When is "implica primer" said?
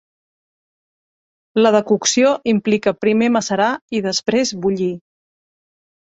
2.53-3.27